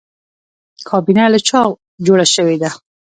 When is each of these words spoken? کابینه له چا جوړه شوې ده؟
کابینه 0.89 1.23
له 1.33 1.39
چا 1.47 1.61
جوړه 2.05 2.25
شوې 2.35 2.55
ده؟ 2.61 2.69